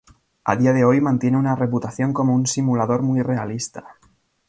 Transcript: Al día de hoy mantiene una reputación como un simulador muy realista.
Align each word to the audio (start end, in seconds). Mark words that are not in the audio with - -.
Al 0.45 0.57
día 0.57 0.73
de 0.73 0.83
hoy 0.83 0.99
mantiene 0.99 1.37
una 1.37 1.55
reputación 1.55 2.11
como 2.11 2.33
un 2.33 2.47
simulador 2.47 3.03
muy 3.03 3.21
realista. 3.21 3.99